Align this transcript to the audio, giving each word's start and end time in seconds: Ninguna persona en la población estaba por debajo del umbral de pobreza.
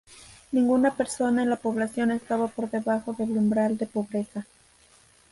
Ninguna 0.51 0.95
persona 0.95 1.43
en 1.43 1.51
la 1.51 1.57
población 1.57 2.09
estaba 2.09 2.47
por 2.47 2.71
debajo 2.71 3.13
del 3.13 3.37
umbral 3.37 3.77
de 3.77 3.85
pobreza. 3.85 4.47